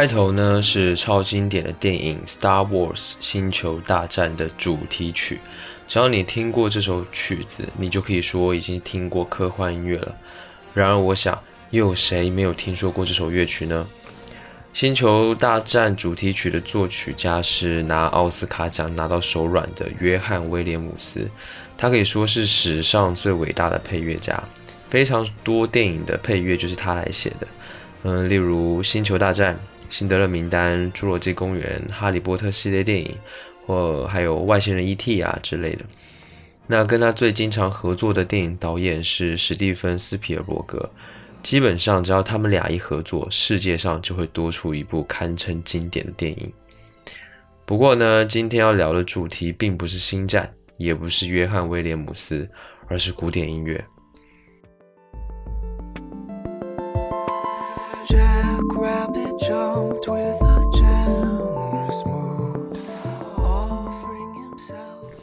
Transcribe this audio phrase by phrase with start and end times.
[0.00, 5.38] 开头呢是超经典的电影《Star Wars：星球大战》的主题曲，
[5.86, 10.16] 只要你听过这首曲子，你就可以说已经听过科幻音乐了。
[10.72, 13.86] 然而，我想又有谁没有听说过这首乐曲呢？
[14.72, 21.28] 《星球大战》主题曲的作曲家是拿奥斯卡奖拿到手软的约翰·威廉姆斯，
[21.76, 24.42] 他可以说是史上最伟大的配乐家，
[24.88, 27.46] 非常多电影的配乐就是他来写的。
[28.04, 29.54] 嗯，例如《星球大战》。
[29.90, 33.14] 辛德勒名单、侏罗纪公园、哈利波特系列电影，
[33.66, 35.20] 或还有外星人 E.T.
[35.20, 35.84] 啊之类的。
[36.66, 40.88] 那跟他最经常合作的电影导演是史蒂芬斯皮尔伯格。
[41.42, 46.52] 基本上只要他们俩一合作，世界上就会多出一部堪称经典的电影。
[47.64, 52.48] 不过呢，今天要聊的主题并不是星战，也不是约翰威廉姆斯，
[52.88, 53.82] 而是古典音乐。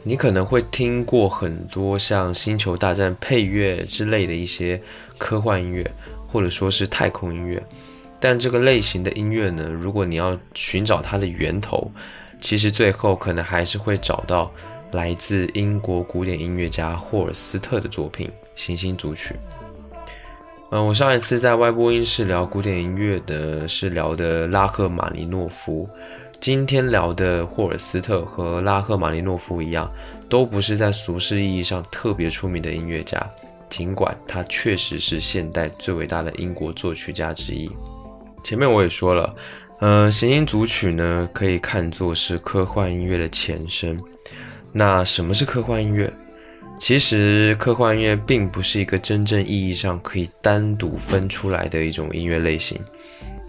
[0.02, 4.80] 你可能会听过很多像《星球大战》配乐之类的一些
[5.18, 5.90] 科幻音乐，
[6.26, 7.62] 或者说是太空音乐。
[8.18, 11.90] 但这个类型的音乐呢，如果你要寻找它的源头，
[12.40, 14.50] 其实最后可能还是会找到
[14.92, 19.34] 来自英国古典音乐家霍尔斯特的作品《行星组曲》。
[20.70, 25.88] 嗯，我上一次在外播音室聊古典音乐的是聊的拉赫玛尼诺夫。
[26.40, 29.90] 今天聊的霍尔斯特和拉赫玛尼诺夫一样，
[30.28, 33.18] 都不是在俗世意义上特别出名的音乐家，
[33.70, 37.70] 尽管他确实是现代最伟大的英国作曲家之一。
[38.44, 39.34] 前面我也说了，
[39.80, 43.98] 嗯，行星组曲呢可以看作是科幻音乐的前身。
[44.70, 46.12] 那什么是科幻音乐？
[46.78, 52.80] 其实科幻音乐并不是一个真正意义上可以单独分出来的一种音乐类型。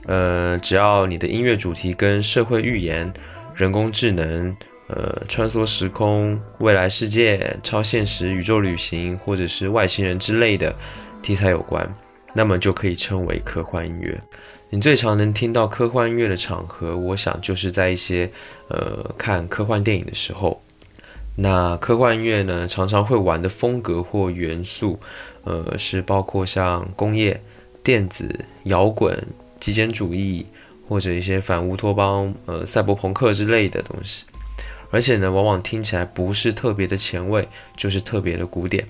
[0.08, 3.12] 呃，只要你的音乐主题跟社会预言、
[3.56, 4.56] 人工智能、
[4.88, 10.76] 呃，穿梭时空、未来世界、超现实、宇宙旅行，或者是外星人之类的
[11.22, 11.88] 题材有关，
[12.34, 14.20] 那么就可以称为科幻音乐。
[14.72, 18.30] 你最常能听到科幻音乐的场合，我想就是在一些
[18.70, 20.60] 呃看科幻电影的时候。
[21.42, 25.00] 那科幻音乐呢，常常会玩的风格或元素，
[25.46, 27.42] 呃，是包括像工业、
[27.84, 29.18] 电子、摇滚。
[29.60, 30.46] 极简主义
[30.88, 34.24] 或者一些反乌托邦、呃赛博朋克之类的东西，
[34.90, 37.46] 而且呢，往往听起来不是特别的前卫，
[37.76, 38.88] 就是特别的古典。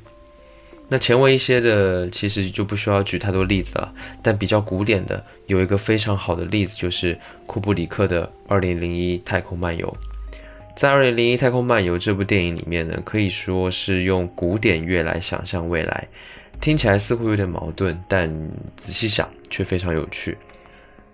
[0.87, 3.91] 那前卫一些的，其实就不需要举太多例子了。
[4.21, 7.17] 但比较古典的，有一个非常好的例子，就是
[7.47, 9.87] 库布里克的《二零零一太空漫游》。
[10.79, 16.07] 在《二零零一太空漫游》这部电影里面呢，可以说是用古典乐来想象未来，
[16.61, 18.33] 听起来似乎有点矛盾，但
[18.77, 20.37] 仔细想却非常有趣。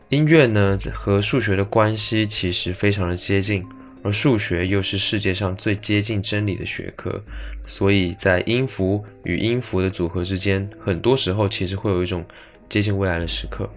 [0.10, 3.66] 音乐呢和数学的关系其实非常的接近，
[4.04, 7.20] 而数学又是世界上最接近真理的学科，
[7.66, 12.24] 所以在音符与音符的组合之间，很多时候其实会有一种
[12.70, 13.68] 接近未来的时刻。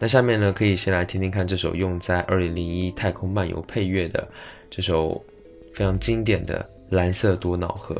[0.00, 4.26] 那下面呢，可以先来听听看这首用在《二零零一太空漫游》配乐的
[4.70, 5.24] 这首
[5.74, 7.94] 非常经典的《蓝色多瑙河》，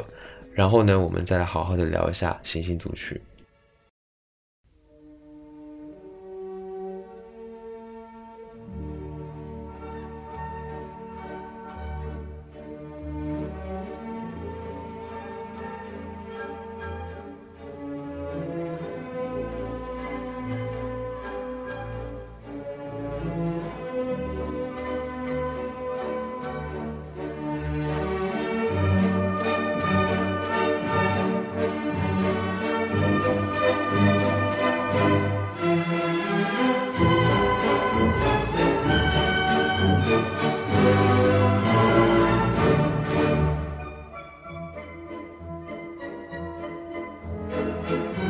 [0.52, 3.20] 然后呢，我们再来好好的聊一下行星组曲。
[47.59, 48.28] Música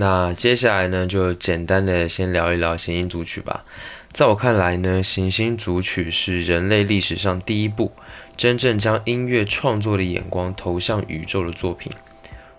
[0.00, 3.64] 那接下来呢，就简单的先聊一聊行星组曲吧。
[4.12, 7.90] 在我看来呢，行星组曲是人类历史上第一部
[8.36, 11.90] 真正将音乐创作的眼光投向宇宙的作品。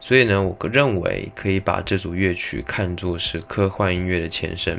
[0.01, 4.77] 所以呢，我认为可以把这组乐曲看作是科幻音乐的前身。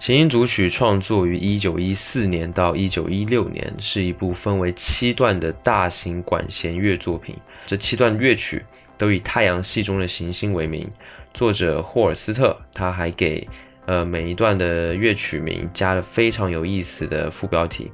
[0.00, 7.36] 行星组曲创作于一九一四年到一九一六年，是一部分为七段的大型管弦乐作品。
[7.64, 8.64] 这七段乐曲
[8.96, 10.88] 都以太阳系中的行星为名。
[11.38, 13.46] 作者霍尔斯特他还给
[13.86, 17.92] 呃每一段的乐曲名加了非常有意思的副标题。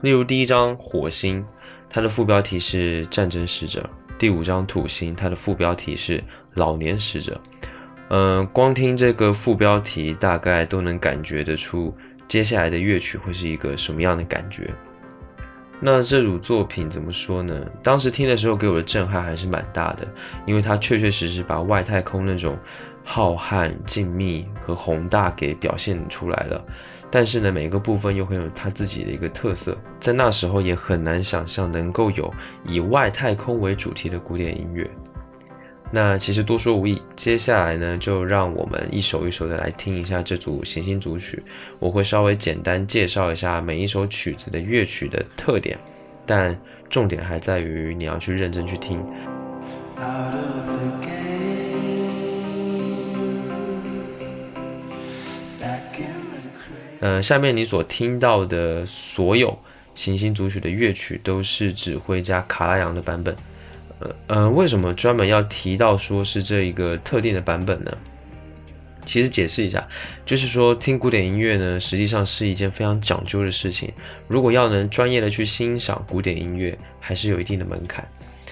[0.00, 1.46] 例如第一章火星，
[1.88, 3.82] 它的副标题是战争使者；
[4.18, 6.20] 第五章土星，它的副标题是
[6.54, 7.40] 老年使者。
[8.08, 11.96] 嗯，光听这个副标题，大概都能感觉得出
[12.26, 14.68] 接下来的乐曲会是一个什么样的感觉。
[15.84, 17.66] 那这组作品怎么说呢？
[17.82, 20.06] 当时听的时候给我的震撼还是蛮大的，
[20.46, 22.56] 因为它确确实实把外太空那种
[23.02, 26.64] 浩瀚、静谧和宏大给表现出来了。
[27.10, 32.32] 但是呢，每个部分又很有它自己的一个特色，在那时候也很难想象能够有
[32.64, 34.88] 以外太空为主题的古典音乐。
[35.94, 41.42] 那其实多说无益，接下来呢，就让我们一首一首的来听一下这组行星组曲。
[41.78, 45.78] 我会稍微简单介绍一下每一首曲子的乐曲的特点，
[46.24, 46.58] 但
[46.88, 48.98] 重点还在于你要去认真去听。
[57.00, 59.54] 嗯，下面你所听到的所有
[59.94, 63.36] 行星组曲的乐曲都是指挥家卡拉扬的版本。
[64.26, 67.96] 呃，为什么专门要提到说是这一个特定的版本呢？
[69.04, 69.84] 其实解释一下，
[70.24, 73.92] 就是说听古典音乐呢，实际上是一件非常讲究的事情。
[74.28, 78.06] 如果要能专业的去欣赏古典音乐，还是有一定的门槛。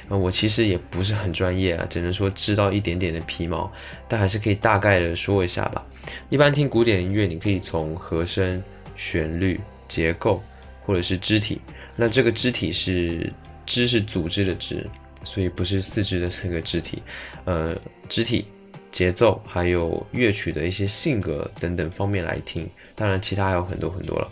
[0.08, 3.70] 呃，我其实也不是很专业啊，只能说知道一点点的皮毛，
[4.08, 5.86] 但还是可以大概的说一下吧。
[6.30, 8.60] 一般听古典音乐，你可以从和声、
[8.96, 10.42] 旋律、结构，
[10.84, 11.60] 或者是肢体。
[11.94, 13.32] 那这个肢体是
[13.66, 14.84] 肢是组织的肢。
[15.22, 17.02] 所以不是四肢的这个肢体，
[17.44, 17.76] 呃，
[18.08, 18.46] 肢体、
[18.90, 24.28] 节奏还有乐曲的一些性格等等方面来听，当然其他还有很多很多了。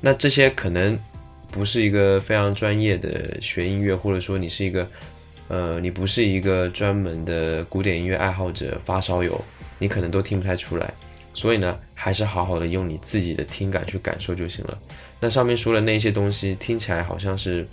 [0.00, 0.98] 那这些可能
[1.50, 4.88] 不是一个非常专业的学音乐，或者说你是一个，
[5.48, 9.40] 呃，你不是一个专门的古典音乐爱好者、发烧友，
[9.78, 10.92] 你可能都听不太出来。
[11.32, 14.78] 所以呢，还是好好的用你自己的听感去感受就行了。
[15.20, 17.64] 那上面说的那些东西听起来好像是。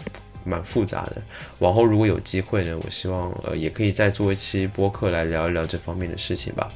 [0.45, 1.21] 蛮复杂的，
[1.59, 6.69] 往后如果有机会呢，我希望呃也可以再做一期播客来聊一聊这方面的事情吧。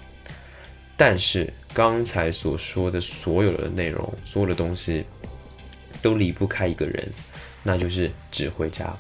[0.98, 5.06] 但是刚才所说的所有的内容，所有的东西
[6.02, 7.08] 都离不开一个人，
[7.64, 8.92] 那就是指挥家。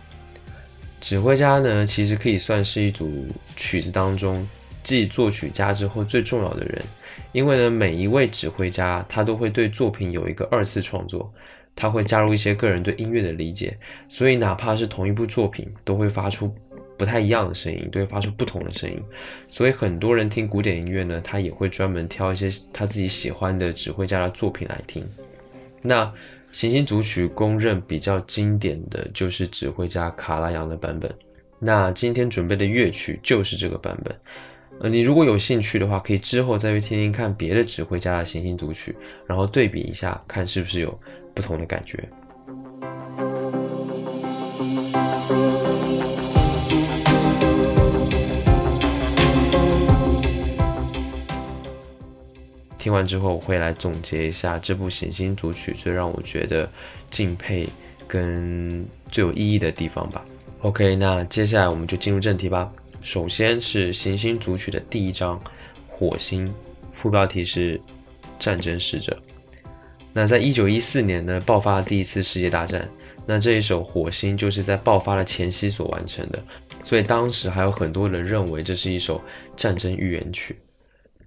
[1.01, 4.47] 指挥家呢，其实可以算是一组曲子当中
[4.83, 6.85] 继作曲家之后最重要的人，
[7.31, 11.29] 因为呢，每一位指挥家他都会对作品有一个二次创作。
[11.79, 13.77] 他会加入一些个人对音乐的理解，
[14.09, 16.53] 所以哪怕是同一部作品，都会发出
[16.97, 19.01] 不太一样的声音，都会发出不同的声音。
[19.47, 25.07] 所以很多人听古典音乐呢，他也会专门挑一些他自己喜欢的指挥家的作品来听。
[25.81, 26.11] 那
[26.51, 31.09] 行星组曲公认比较经典的就是指挥家卡拉扬的版本。
[31.59, 34.13] 那今天准备的乐曲就是这个版本。
[34.81, 38.95] 呃，你如果有兴趣的话，可以之后再去听听看别的指挥家的行星组曲，
[39.27, 40.97] 然后对比一下，看是不是有。
[41.39, 41.97] 不同的感觉。
[52.77, 56.69] 听完之后，我会来总结一下这部行星组曲最让我觉得
[57.09, 57.69] 敬佩
[58.05, 60.25] 跟最有意义的地方吧。
[60.61, 62.69] OK，那接下来我们就进入正题吧。
[63.01, 65.39] 首先是行星组曲的第一章
[65.87, 66.45] 《火星》，
[66.93, 67.77] 副标题是
[68.37, 69.17] 《战争使者》。
[70.13, 72.87] 那在一九一四年呢，爆发了第一次世界大战。
[73.25, 76.39] 那这一首《火星》就是在爆发的前夕所完成的，
[76.83, 79.21] 所以当时还有很多人认为这是一首
[79.55, 80.57] 战争预言曲。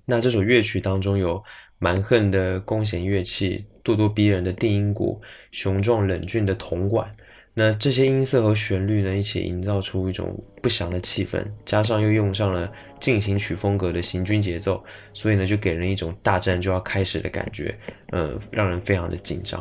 [0.05, 1.41] 那这首乐曲当中有
[1.79, 5.23] 蛮横的弓弦乐器、咄咄逼人的定音鼓、
[5.53, 7.09] 雄壮冷峻的铜管。
[7.55, 12.69] 那这些音色和旋律呢，一起营造出一种不祥的气氛，加上又用上了
[13.02, 14.82] 进行曲风格的行军节奏，
[15.12, 17.76] 所以呢，就给人一种大战就要开始的感觉，
[18.12, 19.61] 嗯，让人非常的紧张。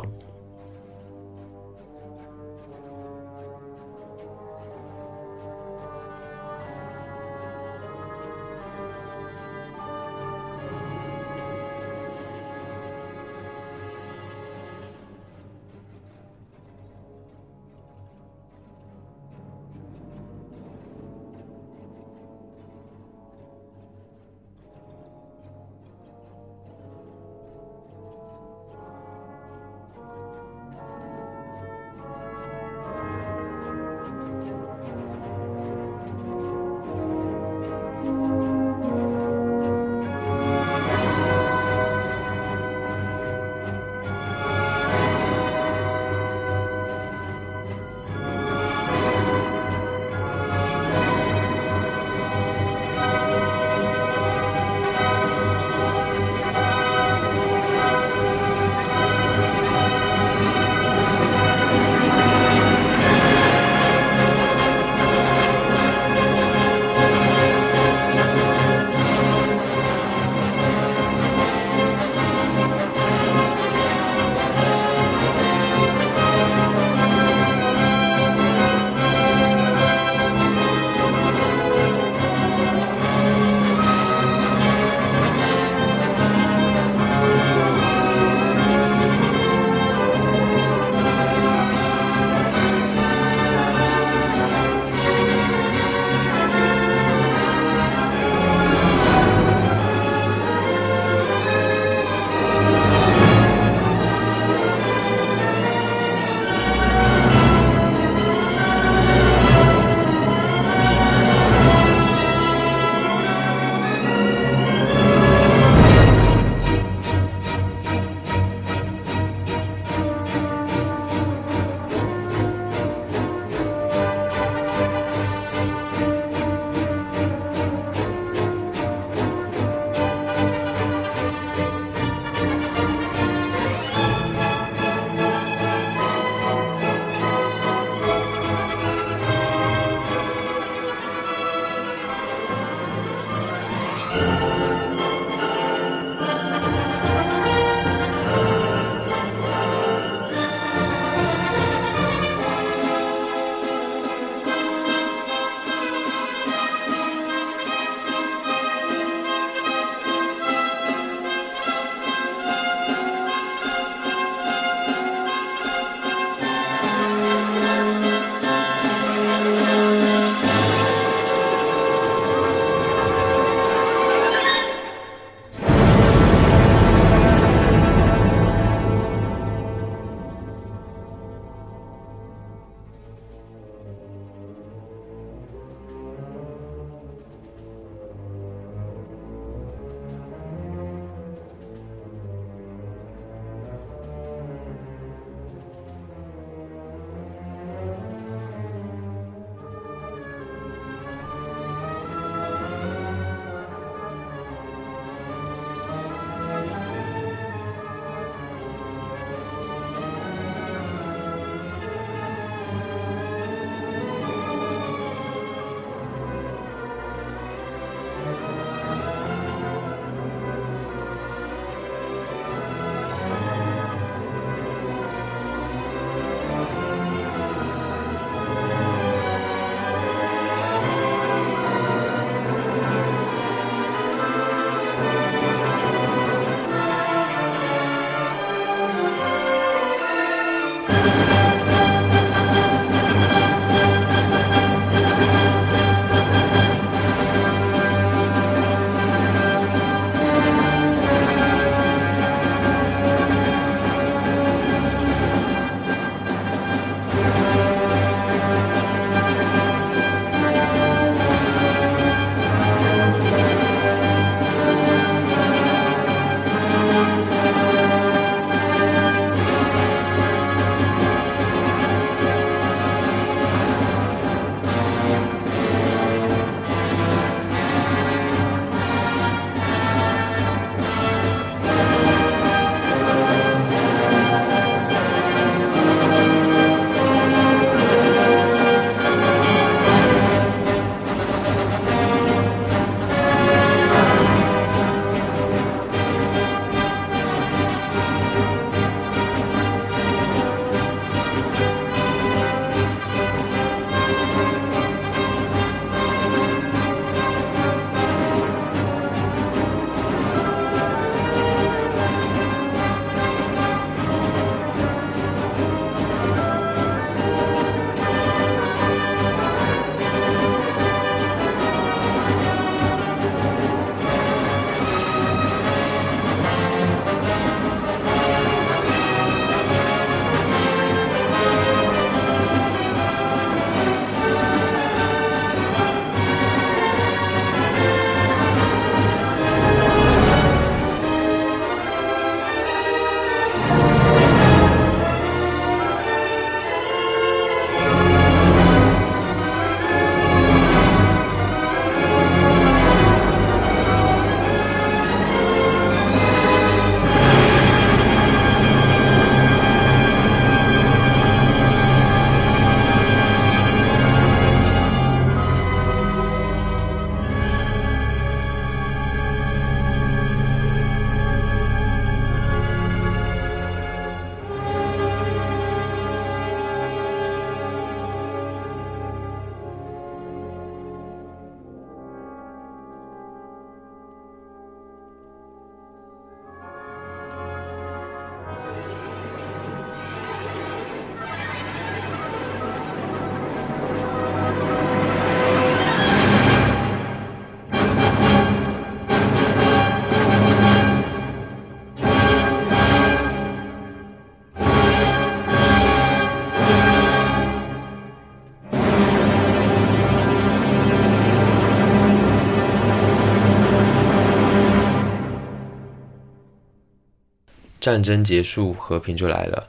[417.81, 419.67] 战争结束，和平就来了。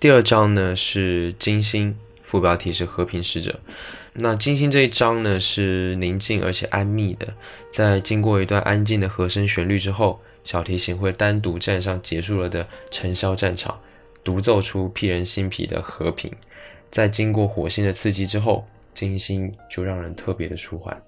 [0.00, 1.94] 第二章呢是金星，
[2.24, 3.60] 副标题是和平使者。
[4.14, 7.34] 那金星这一章呢是宁静而且安谧的，
[7.70, 13.78] 在经过一段安静的和声旋律之后，小提琴会单独站上结束了的尘嚣战场，
[14.24, 16.32] 独奏出辟人心脾的和平。
[16.90, 21.00] 在经过火星的刺激之后，金星就让人特别的舒缓。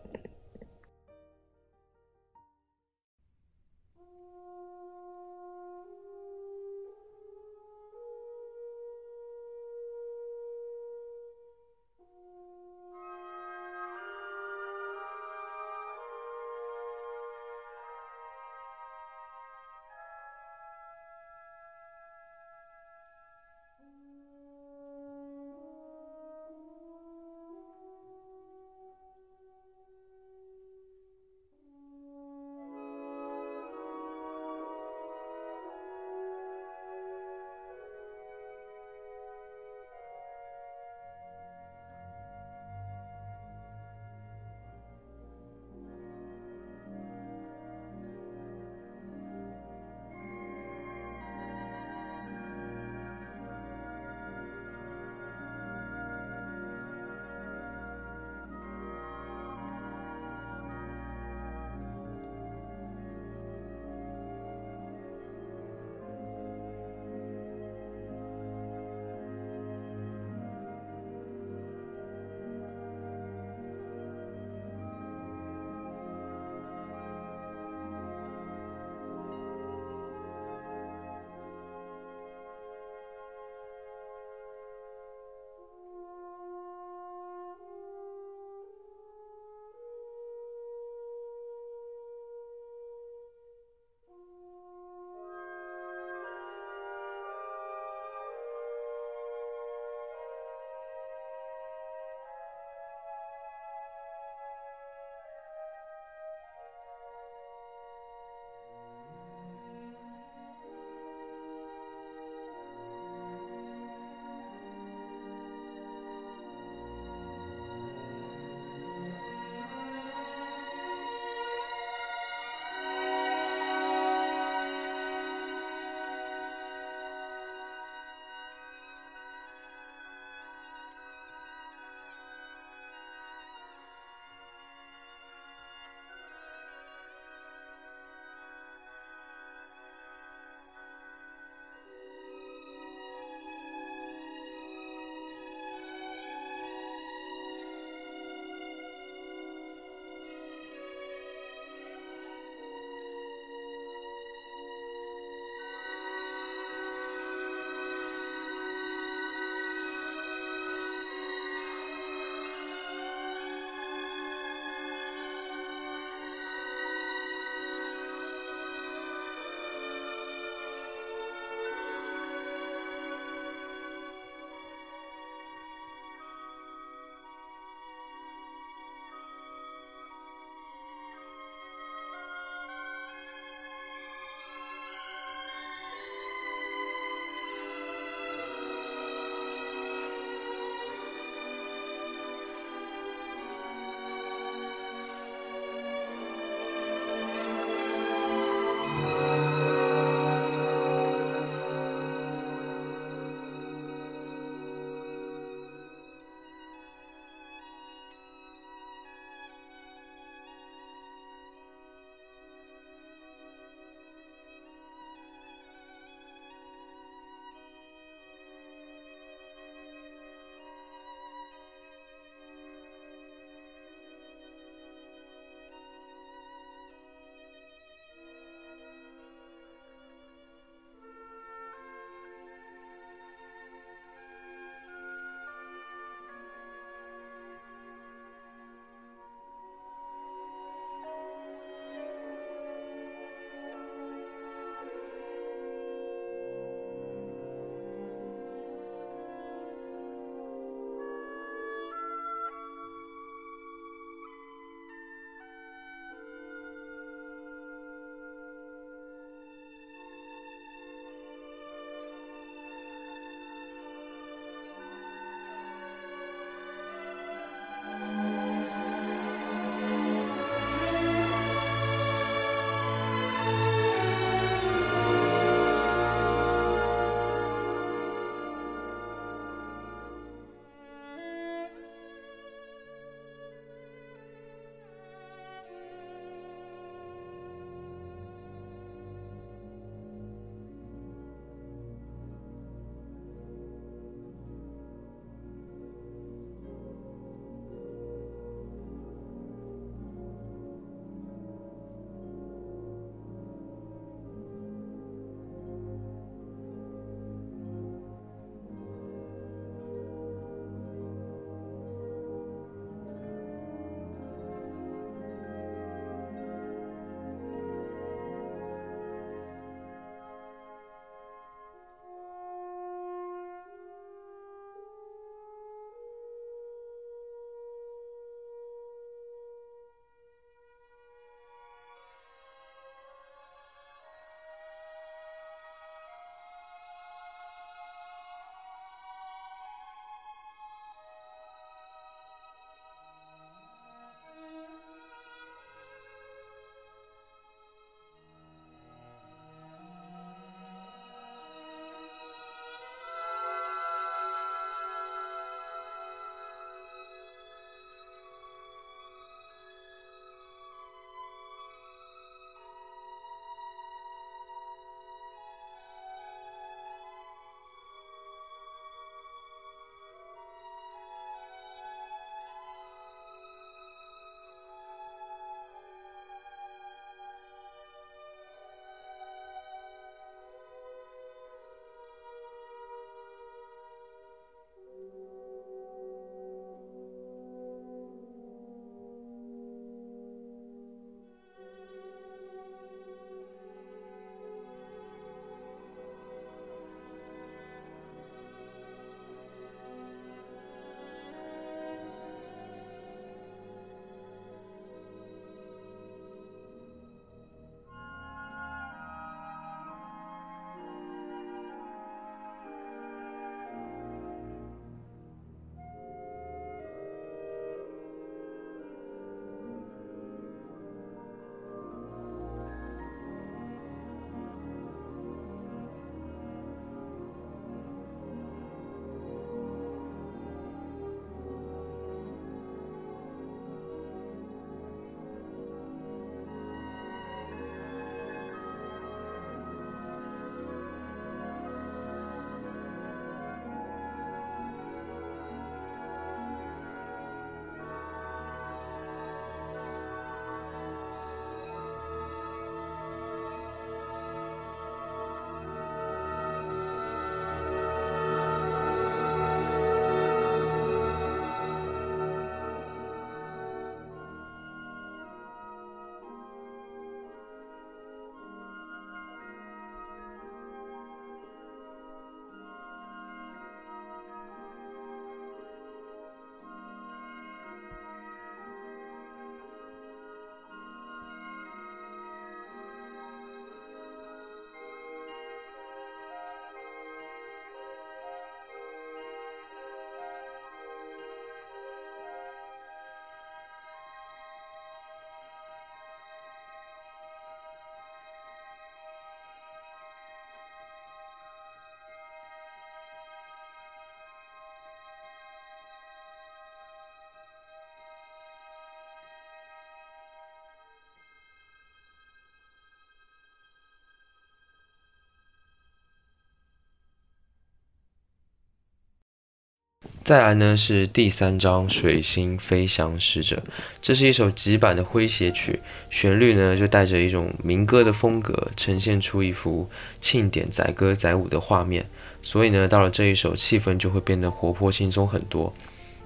[520.24, 523.56] 再来呢是第三章《水星飞翔使者》，
[524.00, 525.80] 这是一首极版的诙谐曲，
[526.10, 529.88] 旋律呢就带着一种民歌的风格，呈现出一幅
[530.20, 532.06] 庆典载歌载舞的画面。
[532.40, 535.72] 所以呢，到了这一首，气氛就会变得活泼轻松很多。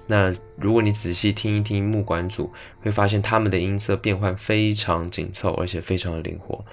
[0.05, 6.63] 那如果你仔细听一听木管组，会发现他们的音色变换非常紧凑，而且非常的灵活。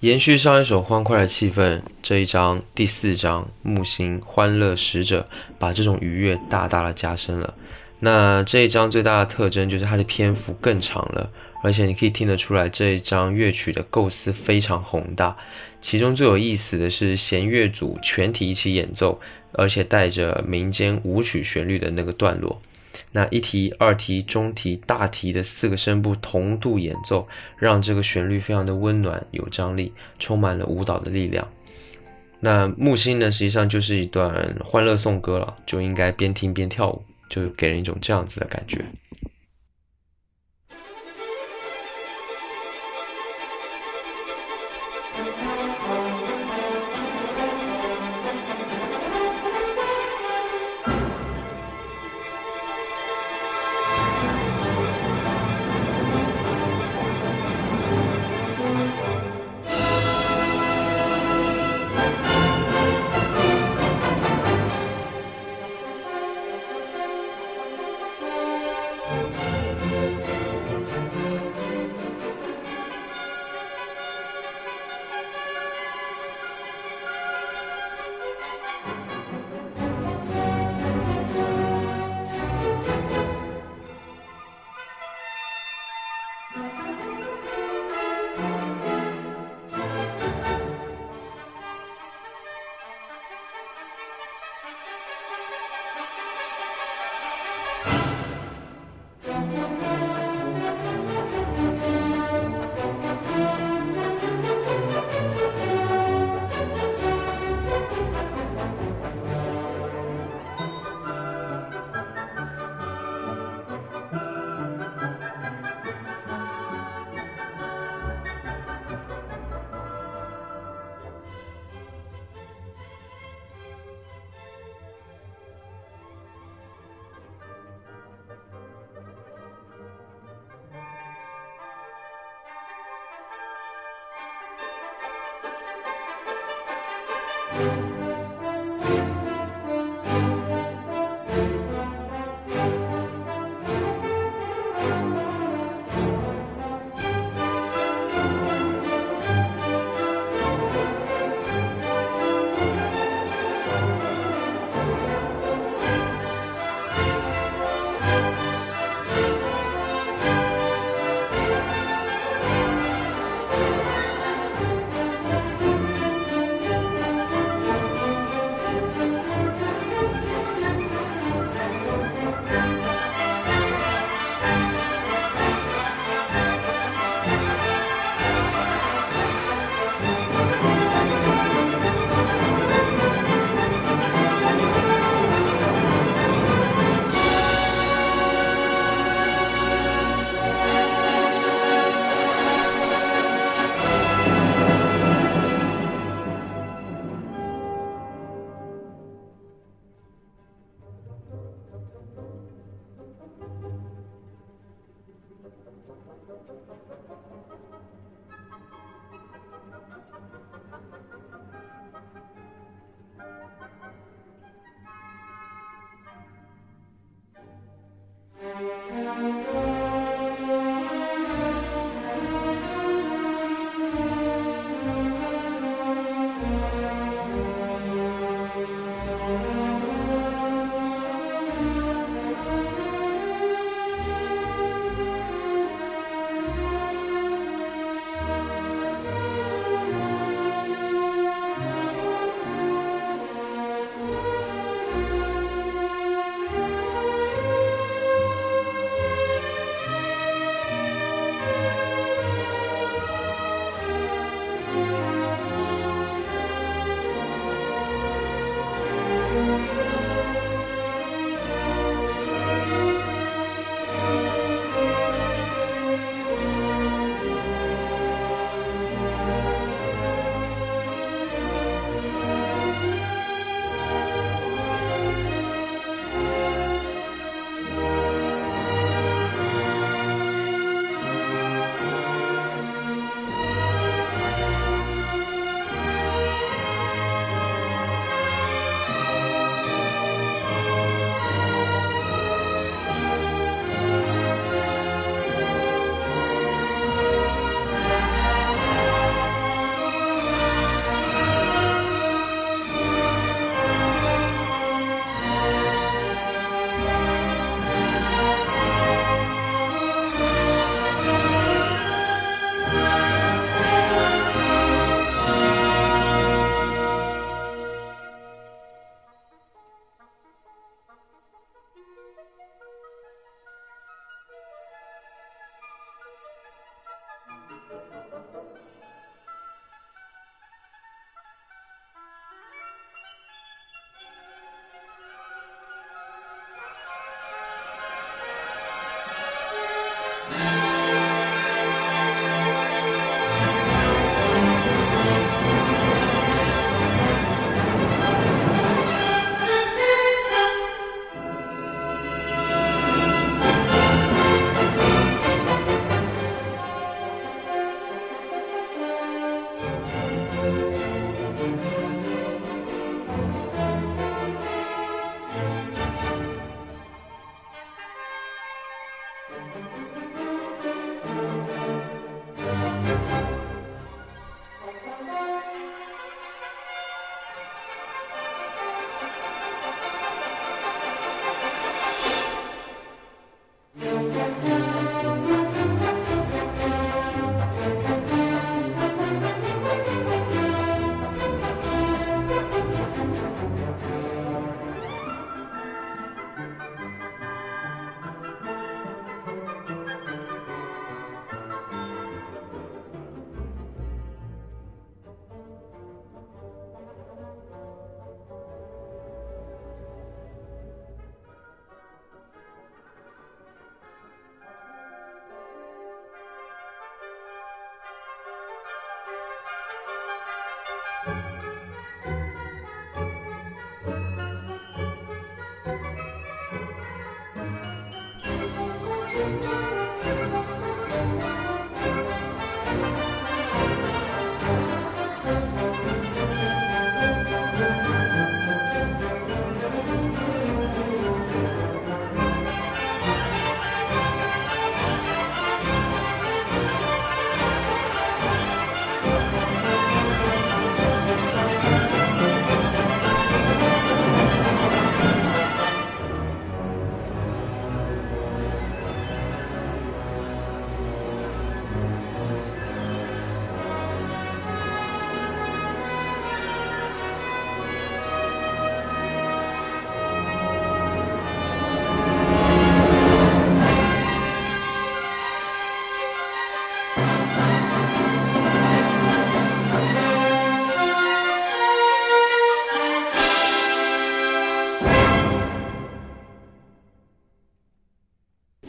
[0.00, 5.26] 延续上一首欢快的气氛，这一章第四章木星欢乐使者
[5.58, 7.54] 把这种愉悦大大的加深了。
[8.00, 11.30] 那这一章最大的特征就是它的篇幅更长了，
[11.62, 15.34] 而且你可以听得出来这一章乐曲的构思非常宏大。
[15.80, 19.18] 其中最有意思的是弦乐组全体一起演奏，
[19.52, 22.60] 而且带着民间舞曲旋律的那个段落。
[23.12, 27.26] 那一提、二提、中提、大提的四个声部同度演奏，
[27.58, 31.46] 让这个旋律非常的温暖、有张力，充满了舞蹈的力量。
[32.40, 38.84] 那木星呢，实际上就是一段欢乐颂歌了，就应该边听边跳舞，就给人一种这样子的感觉。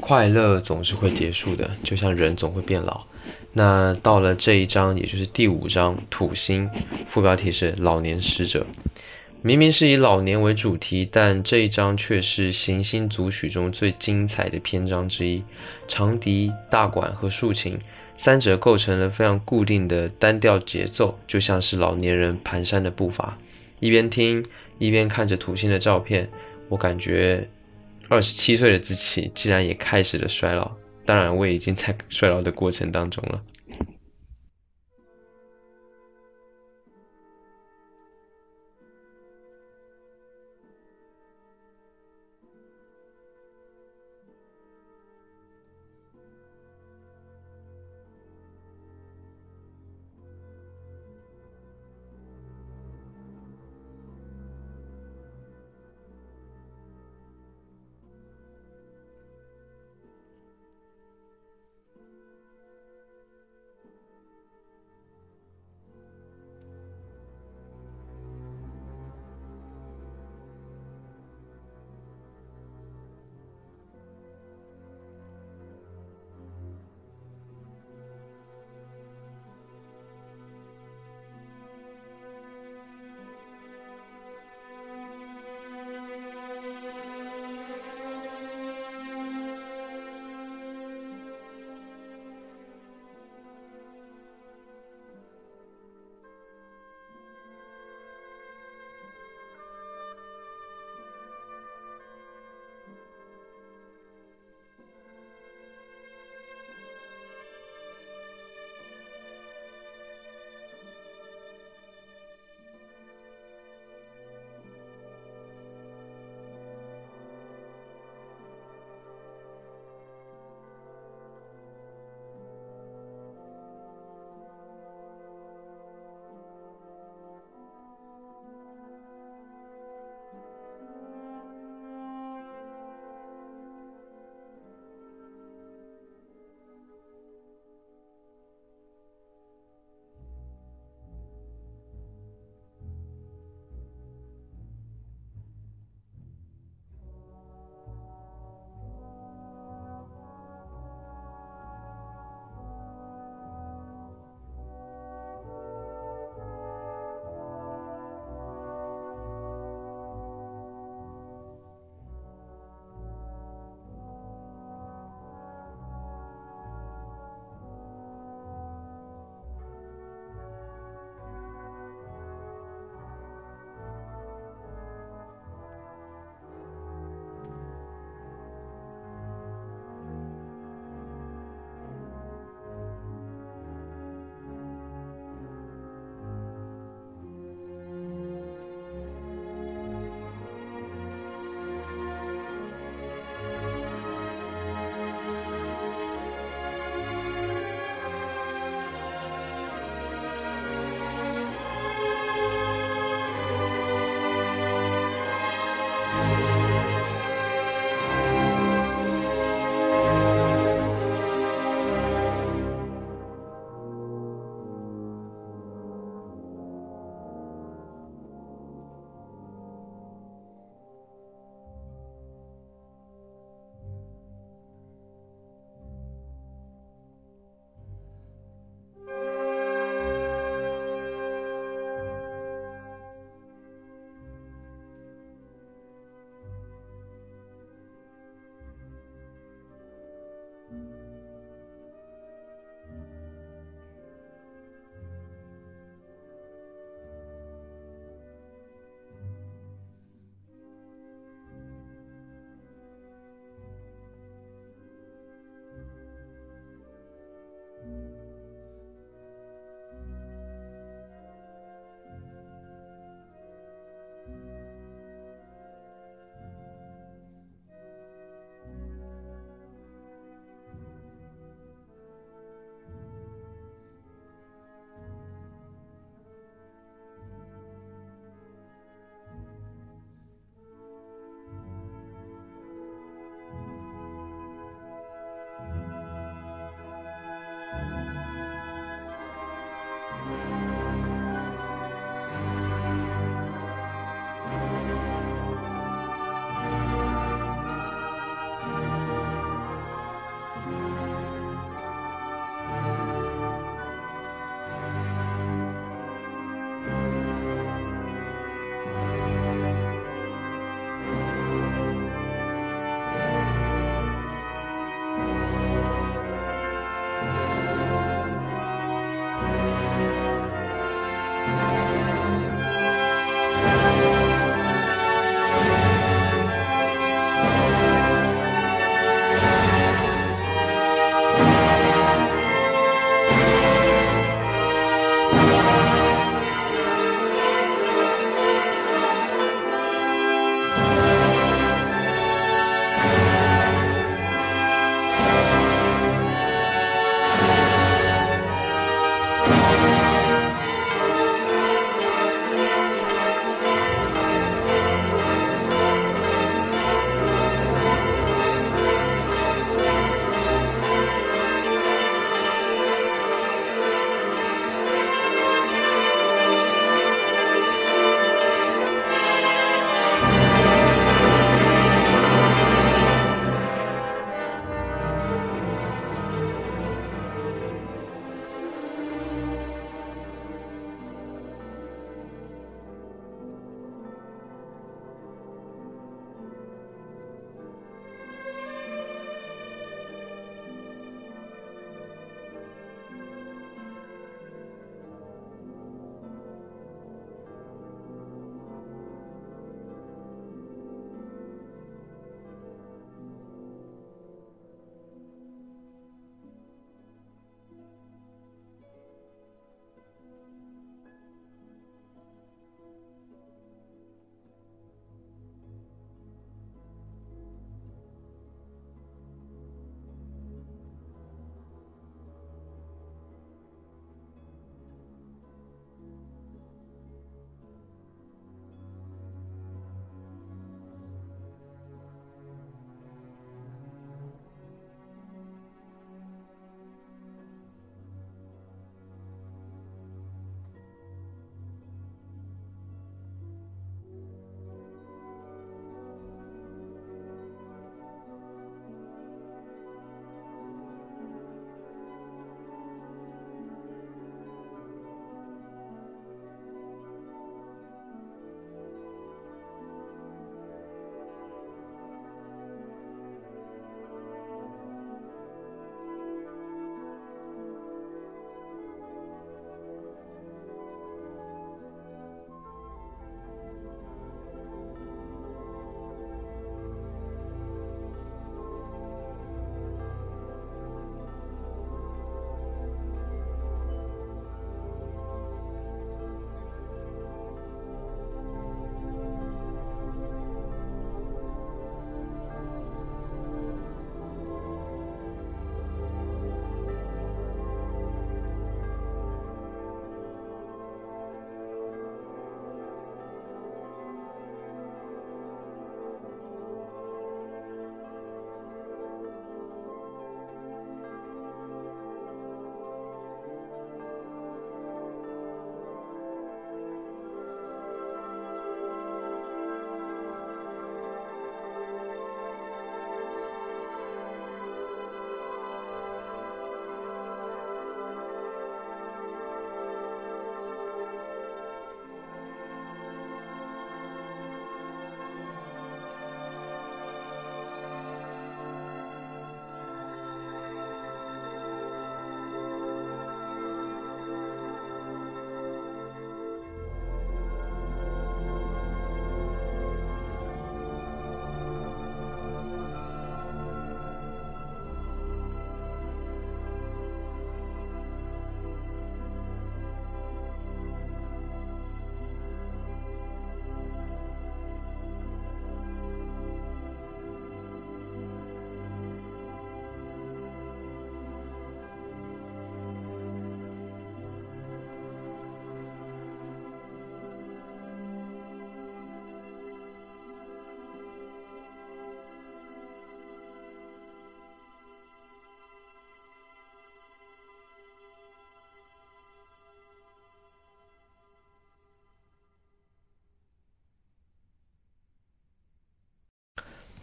[0.07, 3.03] 快乐总是会结束的，就像人总会变老。
[3.51, 6.69] 那到了这一章，也就是第五章土星，
[7.09, 8.65] 副标题是老年使者。
[9.41, 15.43] 明明是以老年为主题，但这一章却是行星组曲中最精彩的篇章之一。
[15.89, 17.77] 长笛、大管和竖琴
[18.15, 23.37] 三者构成了非常固定的单调节奏，就像是老年人蹒跚的步伐。
[23.81, 24.45] 一边听，
[24.79, 26.29] 一边看着土星的照片，
[26.69, 27.49] 我感觉。
[28.09, 30.71] 二十七岁的自己，竟然也开始了衰老。
[31.05, 33.41] 当然，我已经在衰老的过程当中了。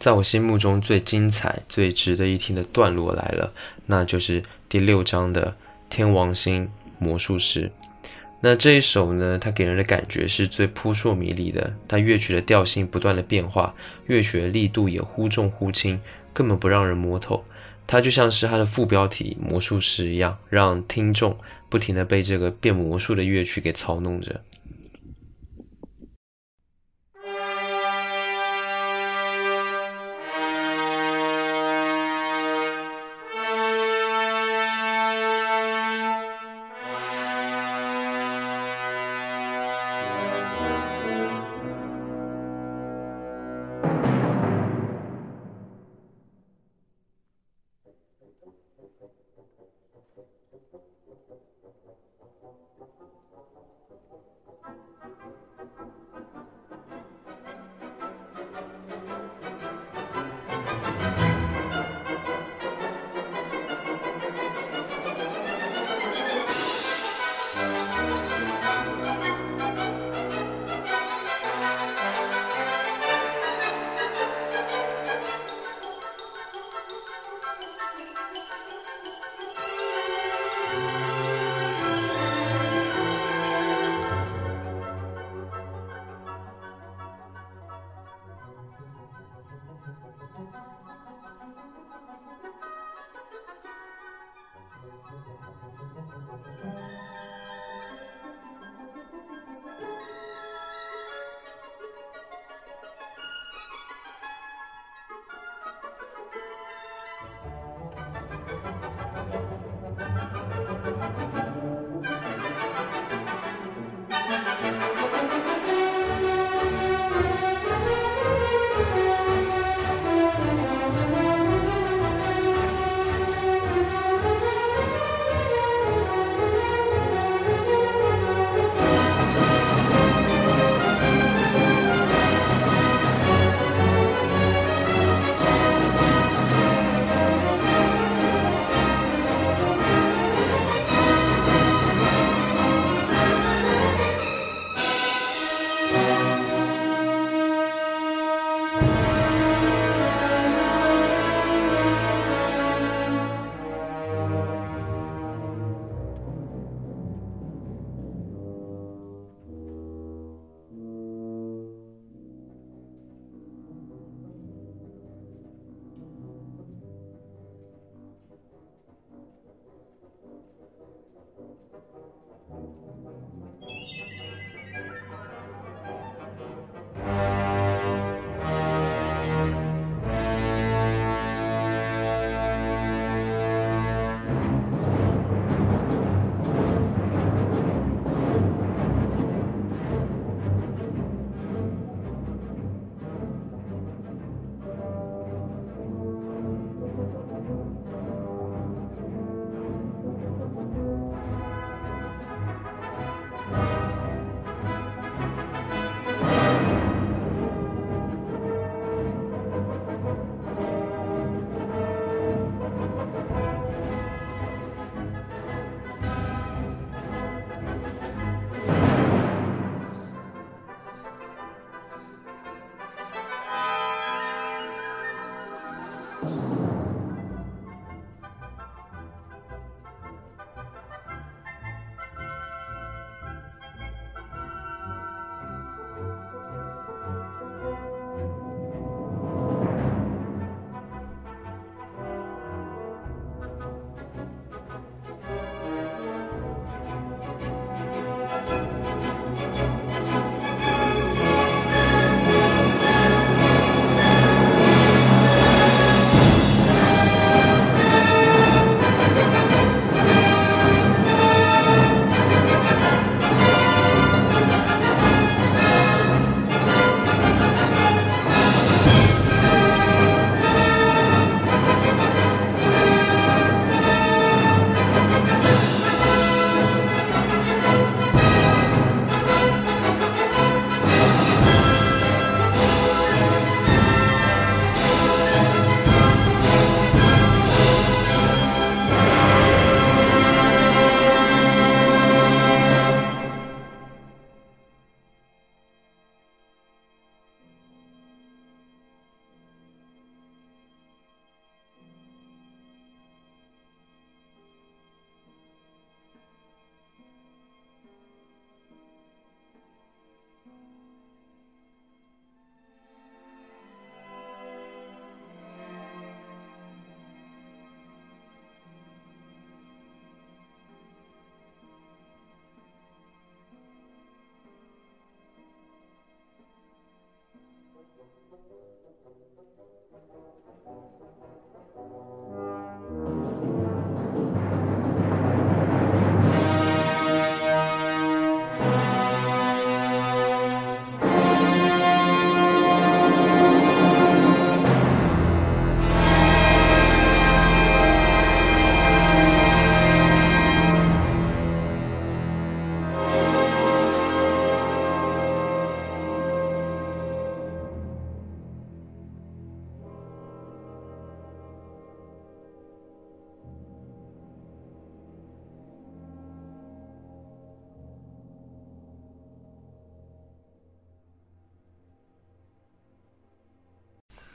[0.04, 3.50] 在我心目中最精彩、最值得一听的段落来了，
[3.86, 5.46] 那就是第六章的
[5.88, 7.68] 《天王星魔术师》。
[8.42, 11.72] 那这一首呢，它给人的感觉是最扑朔迷离的。
[11.88, 13.74] 它乐曲的调性不断的变化，
[14.06, 15.98] 乐曲的力度也忽重忽轻，
[16.34, 17.42] 根本不让人摸透。
[17.86, 21.34] 它就像是它的副标题“魔术师”一样，让听众
[21.70, 24.38] 不停的被这个变魔术的乐曲给操弄着。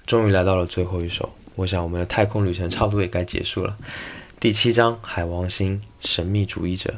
[0.09, 3.77] 终于来到了最后一首，我想我们的太空旅程差不多也该结束了。
[4.39, 6.95] 第七章《海王星：神秘主义者》。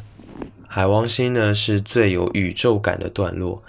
[0.65, 3.61] 海王星呢是最有宇宙感的段落，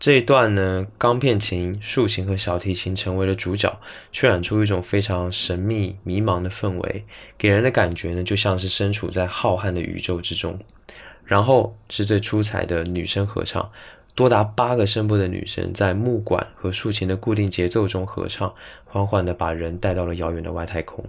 [0.00, 3.78] 这一段呢，钢片琴、竖琴和小提琴成为了主角，
[4.12, 7.04] 渲染出一种非常神秘、迷茫的氛围，
[7.38, 10.58] 给人的感觉呢就像是身处在浩瀚的宇宙之中。
[11.24, 13.70] 然后是最出彩的女声合唱。
[14.18, 18.52] 多达八个声部的女声在木管和竖琴的固定节奏中合唱，
[18.84, 21.04] 缓缓地把人带到了遥远的外太空。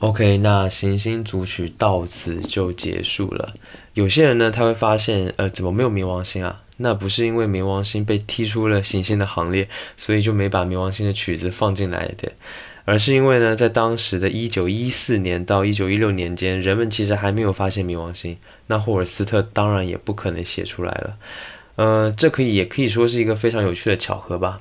[0.00, 3.54] OK，那行星组曲到此就结束了。
[3.94, 6.60] 有些人呢，他会发现，呃，怎么没有冥王星啊？
[6.78, 12.32] 那不是因为冥王星被踢出了行星的行列，所以就没把冥王星的曲子放进来的，
[12.84, 18.36] 而是因为呢，在当时的一九一四年到一九一六年间，人们其实还没有发现冥王星，
[18.66, 21.16] 那霍尔斯特当然也不可能写出来了。
[21.76, 24.60] 呃，这可以也可以说是一个非常有趣的巧合吧。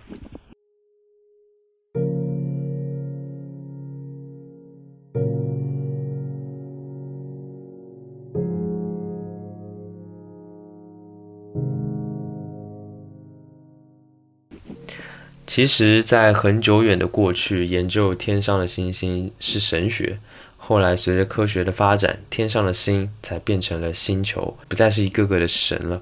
[15.54, 20.18] 其实，在很久远的过去，研究天上的星星是神学。
[20.58, 26.02] 后来，随着科学的发展，天上的星才变成了星球，不再是一个个的神了。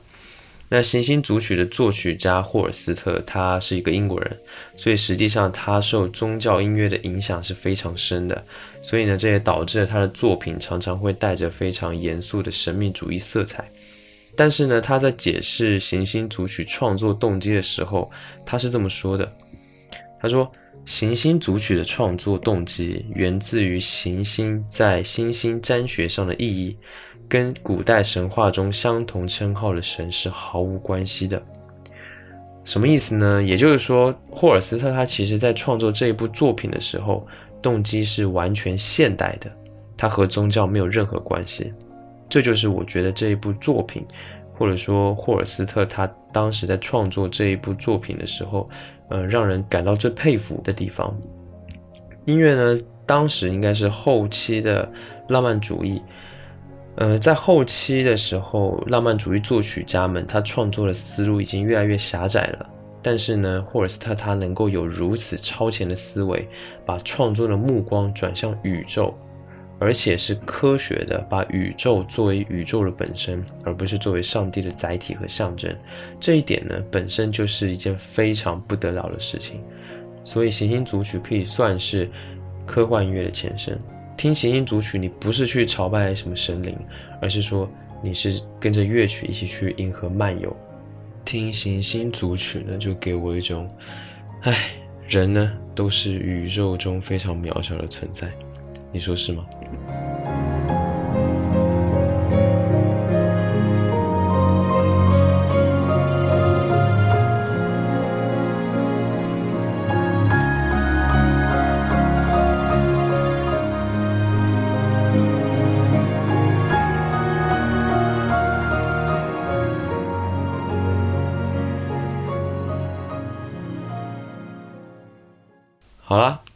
[0.69, 4.37] 那行星组曲的作曲家霍尔斯特，他是一个英国人，
[4.77, 8.45] 所以实际上他受宗教音乐的影响是非常深的。
[8.81, 13.69] 所以呢，这也导致了他的作品常常会带着非常严肃的神秘主义色彩。
[14.41, 18.09] 但是呢，他在解释行星组曲创作动机的时候，
[18.43, 19.31] 他是这么说的
[20.19, 20.51] ：“他说，
[20.83, 26.75] 行星组曲的创作动机源自于行星在星星占学上的意义，
[27.29, 31.39] 跟古代神话中相同称号的神是毫无关系的。
[32.63, 33.43] 什么意思呢？
[33.43, 37.27] 也就是说，霍尔斯特他其实在创作这一部作品的时候，
[37.61, 39.51] 动机是完全现代的，
[39.95, 41.71] 他和宗教没有任何关系。”
[42.31, 44.07] 这就是我觉得这一部作品，
[44.57, 48.69] 或者说霍尔斯特他当时在创作这一部作品的时候，
[49.09, 51.13] 呃，让人感到最佩服的地方。
[52.23, 54.89] 音乐呢，当时应该是后期的
[55.27, 56.01] 浪漫主义，
[56.95, 62.69] 呃，在后期的时候，浪漫主义作曲家们他创作的思路已经越来越狭窄了。
[63.01, 66.47] 但是呢，霍尔斯特他能够有如此超前的思维，
[66.85, 69.13] 把创作的目光转向宇宙。
[69.83, 75.75] 而且是科学的，把宇宙作为宇宙的本身，而不是作为上帝的载体和象征。
[76.19, 79.59] 这一点呢，本身就是一件非常不得了的事情。
[80.23, 82.07] 所以，行星组曲可以算是
[82.63, 83.75] 科幻音乐的前身。
[84.15, 86.77] 听行星组曲，你不是去朝拜什么神灵，
[87.19, 87.67] 而是说
[88.03, 90.55] 你是跟着乐曲一起去银河漫游。
[91.25, 93.67] 听行星组曲呢，就给我一种，
[94.41, 94.73] 唉，
[95.07, 98.31] 人呢都是宇宙中非常渺小的存在。
[98.93, 99.43] 你说是吗？
[99.71, 100.50] Thank you.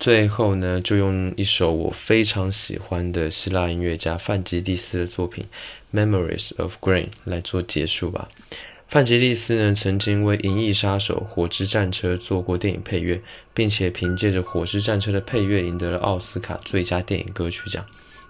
[0.05, 5.47] 最后呢，就用一首我非常喜欢的希腊音乐家范吉蒂斯的作品
[5.99, 8.29] 《Memories of Grain》来做结束吧。
[8.87, 13.19] 范吉蒂斯呢，曾经为《银翼杀手》《火之战车》做过电影配乐，
[13.55, 17.83] 并且凭借着《火之战车》的配乐赢得了奥斯卡最佳电影歌曲奖。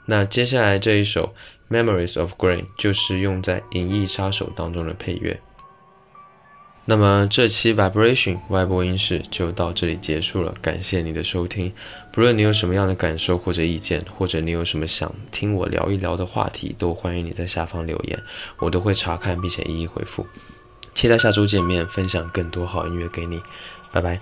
[0.06, 1.36] 那接下来这一首
[1.76, 5.38] 《Memories of Grain》就是用在《银翼杀手》当中的配乐。
[6.88, 11.74] 那么这期 Vibration 外播音室就到这里结束了，感谢你的收听。
[12.12, 18.22] 不论你有什么样的感受或者意见，或者你有什么想听我聊一聊的话题，都欢迎你在下方留言，
[18.60, 20.26] 我都会查看并且一一回复。
[20.94, 23.42] 期待下周见面，分享更多好音乐给你，
[23.92, 24.22] 拜拜。